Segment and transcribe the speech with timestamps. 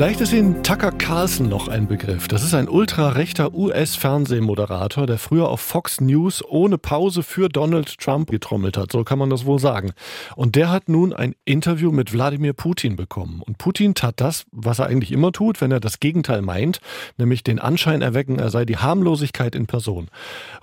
[0.00, 2.26] Vielleicht ist Ihnen Tucker Carlson noch ein Begriff.
[2.26, 8.30] Das ist ein ultrarechter US-Fernsehmoderator, der früher auf Fox News ohne Pause für Donald Trump
[8.30, 8.92] getrommelt hat.
[8.92, 9.92] So kann man das wohl sagen.
[10.36, 13.42] Und der hat nun ein Interview mit Wladimir Putin bekommen.
[13.44, 16.80] Und Putin tat das, was er eigentlich immer tut, wenn er das Gegenteil meint,
[17.18, 20.08] nämlich den Anschein erwecken, er sei die Harmlosigkeit in Person.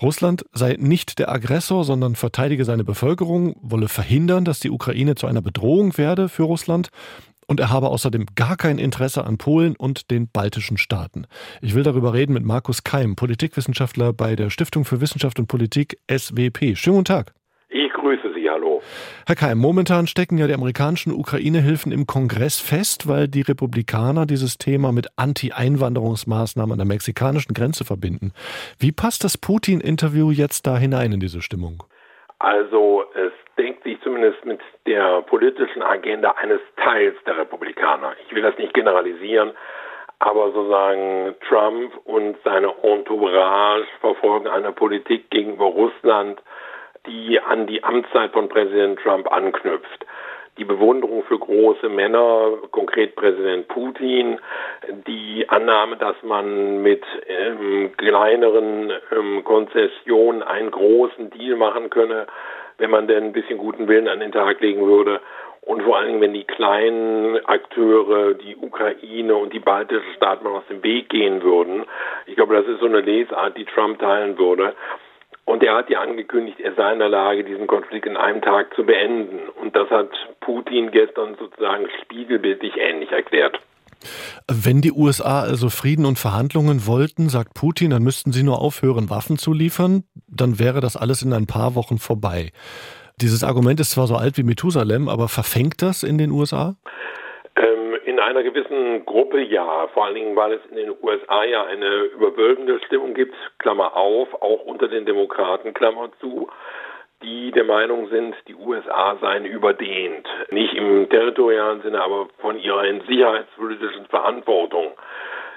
[0.00, 5.26] Russland sei nicht der Aggressor, sondern verteidige seine Bevölkerung, wolle verhindern, dass die Ukraine zu
[5.26, 6.88] einer Bedrohung werde für Russland
[7.46, 11.26] und er habe außerdem gar kein Interesse an Polen und den baltischen Staaten.
[11.62, 15.98] Ich will darüber reden mit Markus Keim, Politikwissenschaftler bei der Stiftung für Wissenschaft und Politik
[16.10, 16.76] SWP.
[16.76, 17.32] Schönen guten Tag.
[17.68, 18.80] Ich grüße Sie, hallo.
[19.26, 24.58] Herr Keim, momentan stecken ja die amerikanischen Ukraine-Hilfen im Kongress fest, weil die Republikaner dieses
[24.58, 28.32] Thema mit Anti-Einwanderungsmaßnahmen an der mexikanischen Grenze verbinden.
[28.78, 31.82] Wie passt das Putin-Interview jetzt da hinein in diese Stimmung?
[32.38, 38.14] Also es denkt sich zumindest mit der politischen Agenda eines Teils der Republikaner.
[38.26, 39.52] Ich will das nicht generalisieren,
[40.18, 46.40] aber sozusagen Trump und seine Entourage verfolgen eine Politik gegenüber Russland,
[47.06, 50.06] die an die Amtszeit von Präsident Trump anknüpft.
[50.58, 54.40] Die Bewunderung für große Männer, konkret Präsident Putin,
[55.06, 62.26] die Annahme, dass man mit ähm, kleineren ähm, Konzessionen einen großen Deal machen könne,
[62.78, 65.20] wenn man denn ein bisschen guten Willen an den Tag legen würde.
[65.62, 70.58] Und vor allen Dingen, wenn die kleinen Akteure, die Ukraine und die baltischen Staaten mal
[70.58, 71.84] aus dem Weg gehen würden.
[72.26, 74.74] Ich glaube, das ist so eine Lesart, die Trump teilen würde.
[75.44, 78.74] Und er hat ja angekündigt, er sei in der Lage, diesen Konflikt in einem Tag
[78.74, 79.48] zu beenden.
[79.60, 83.60] Und das hat Putin gestern sozusagen spiegelbildlich ähnlich erklärt.
[84.48, 89.10] Wenn die USA also Frieden und Verhandlungen wollten, sagt Putin, dann müssten sie nur aufhören,
[89.10, 90.04] Waffen zu liefern,
[90.40, 92.52] dann wäre das alles in ein paar Wochen vorbei.
[93.20, 96.76] Dieses Argument ist zwar so alt wie Methusalem, aber verfängt das in den USA?
[97.56, 101.64] Ähm, in einer gewissen Gruppe ja, vor allen Dingen, weil es in den USA ja
[101.64, 106.48] eine überwölbende Stimmung gibt, Klammer auf, auch unter den Demokraten, Klammer zu
[107.22, 110.26] die der Meinung sind, die USA seien überdehnt.
[110.50, 114.92] Nicht im territorialen Sinne, aber von ihrer sicherheitspolitischen Verantwortung.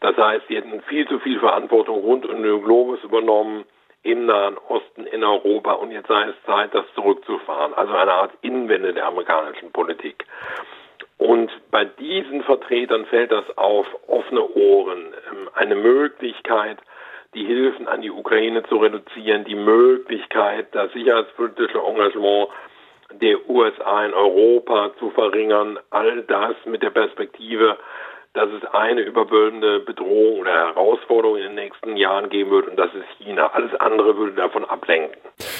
[0.00, 3.64] Das heißt, sie hätten viel zu viel Verantwortung rund um den Globus übernommen,
[4.02, 5.72] im Nahen Osten, in Europa.
[5.72, 7.74] Und jetzt sei es Zeit, das zurückzufahren.
[7.74, 10.24] Also eine Art Innenwende der amerikanischen Politik.
[11.18, 15.14] Und bei diesen Vertretern fällt das auf offene Ohren.
[15.30, 16.78] Ähm, eine Möglichkeit,
[17.34, 22.48] die Hilfen an die Ukraine zu reduzieren, die Möglichkeit, das sicherheitspolitische Engagement
[23.20, 27.78] der USA in Europa zu verringern, all das mit der Perspektive,
[28.34, 32.92] dass es eine überwölbende Bedrohung oder Herausforderung in den nächsten Jahren geben wird und das
[32.94, 33.48] ist China.
[33.52, 35.16] Alles andere würde davon ablenken.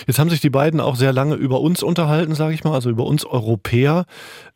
[0.07, 2.89] Jetzt haben sich die beiden auch sehr lange über uns unterhalten, sage ich mal, also
[2.89, 4.05] über uns Europäer.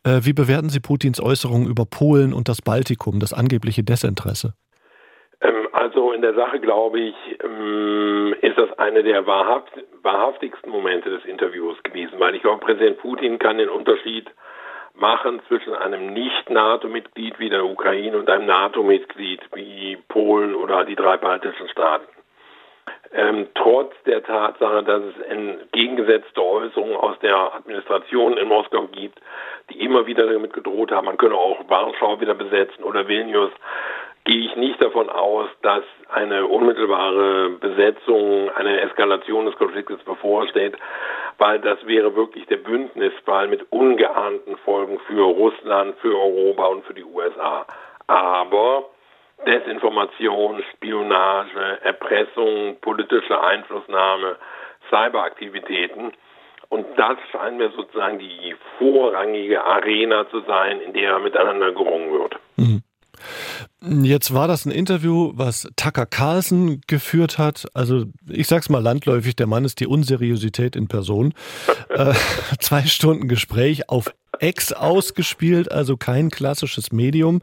[0.03, 4.53] Äh, wie bewerten Sie Putins Äußerungen über Polen und das Baltikum, das angebliche Desinteresse?
[5.77, 11.23] Also in der Sache, glaube ich, ähm, ist das eine der wahrhaft, wahrhaftigsten Momente des
[11.25, 14.27] Interviews gewesen, weil ich glaube, Präsident Putin kann den Unterschied
[14.99, 21.17] machen zwischen einem Nicht-NATO-Mitglied wie der Ukraine und einem NATO-Mitglied wie Polen oder die drei
[21.17, 22.07] baltischen Staaten.
[23.13, 29.19] Ähm, trotz der Tatsache, dass es entgegengesetzte Äußerungen aus der Administration in Moskau gibt,
[29.69, 33.51] die immer wieder damit gedroht haben, man könne auch Warschau wieder besetzen oder Vilnius,
[34.25, 40.75] gehe ich nicht davon aus, dass eine unmittelbare Besetzung, eine Eskalation des Konfliktes bevorsteht,
[41.37, 46.93] weil das wäre wirklich der Bündnisfall mit ungeahnten Folgen für Russland, für Europa und für
[46.93, 47.65] die USA.
[48.07, 48.85] Aber
[49.45, 54.37] Desinformation, Spionage, Erpressung, politische Einflussnahme,
[54.89, 56.11] Cyberaktivitäten.
[56.69, 62.36] Und das scheint mir sozusagen die vorrangige Arena zu sein, in der miteinander gerungen wird.
[63.89, 67.67] Jetzt war das ein Interview, was Tucker Carlson geführt hat.
[67.73, 71.33] Also ich sag's mal landläufig, der Mann ist die Unseriosität in Person.
[71.89, 72.13] äh,
[72.59, 77.41] zwei Stunden Gespräch auf Ex ausgespielt, also kein klassisches Medium.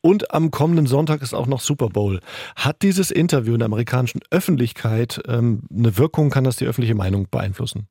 [0.00, 2.20] Und am kommenden Sonntag ist auch noch Super Bowl.
[2.56, 6.30] Hat dieses Interview in der amerikanischen Öffentlichkeit ähm, eine Wirkung?
[6.30, 7.88] Kann das die öffentliche Meinung beeinflussen?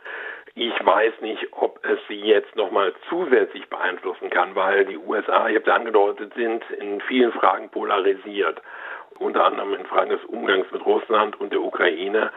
[1.04, 5.58] Ich weiß nicht, ob es sie jetzt nochmal zusätzlich beeinflussen kann, weil die USA, ich
[5.58, 8.62] habe ja angedeutet, sind in vielen Fragen polarisiert.
[9.20, 12.32] Unter anderem in Fragen des Umgangs mit Russland und der Ukraine.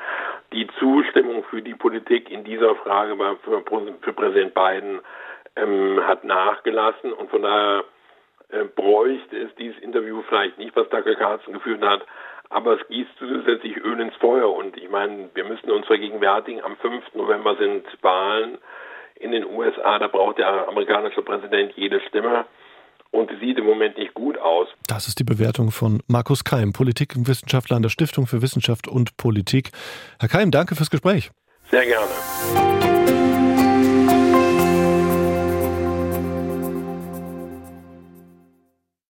[0.53, 3.63] Die Zustimmung für die Politik in dieser Frage für,
[4.01, 5.01] für Präsident Biden
[5.55, 7.85] ähm, hat nachgelassen und von daher
[8.51, 12.05] äh, bräuchte es dieses Interview vielleicht nicht, was Tucker Carlson geführt hat,
[12.50, 14.52] aber es gießt zusätzlich Öl ins Feuer.
[14.52, 17.14] Und ich meine, wir müssen uns vergegenwärtigen, am 5.
[17.14, 18.58] November sind Wahlen
[19.19, 22.44] in den USA, da braucht der amerikanische Präsident jede Stimme.
[23.12, 24.69] Und sie sieht im Moment nicht gut aus.
[24.88, 29.70] Das ist die Bewertung von Markus Keim, Politikwissenschaftler an der Stiftung für Wissenschaft und Politik.
[30.20, 31.31] Herr Keim, danke fürs Gespräch.
[31.70, 32.75] Sehr gerne.